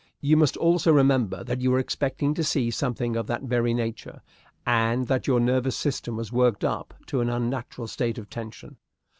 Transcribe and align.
You 0.19 0.35
must 0.35 0.57
also 0.57 0.91
remember 0.91 1.43
that 1.43 1.61
you 1.61 1.69
were 1.69 1.77
expecting 1.77 2.33
to 2.33 2.43
see 2.43 2.71
something 2.71 3.15
of 3.15 3.27
that 3.27 3.43
very 3.43 3.71
nature, 3.71 4.23
and 4.65 5.05
that 5.05 5.27
your 5.27 5.39
nervous 5.39 5.77
system 5.77 6.17
was 6.17 6.31
worked 6.33 6.63
up 6.63 6.95
to 7.05 7.21
an 7.21 7.29
unnatural 7.29 7.87
state 7.87 8.17
of 8.17 8.27
tension. 8.27 8.77